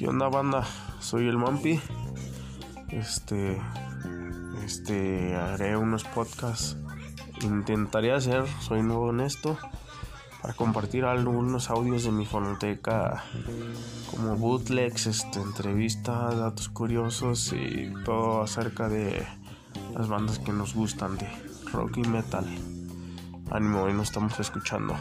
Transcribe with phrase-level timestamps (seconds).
[0.00, 0.64] ¿Qué onda banda?
[0.98, 1.78] Soy el Mampi.
[2.88, 3.60] Este
[4.64, 6.78] este haré unos podcasts.
[7.42, 9.58] Intentaré hacer, soy nuevo en esto,
[10.40, 13.24] para compartir algunos audios de mi fonoteca
[14.10, 19.26] como bootlegs, este, entrevistas, datos curiosos y todo acerca de
[19.94, 21.28] las bandas que nos gustan de
[21.74, 22.46] rock y metal.
[23.50, 24.96] Ánimo, hoy nos estamos escuchando.